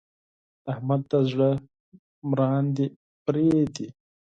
د 0.63 0.65
احمد 0.73 1.01
د 1.11 1.13
زړه 1.31 1.49
مراندې 2.29 2.85
پرې 3.25 3.49
دي. 3.75 3.87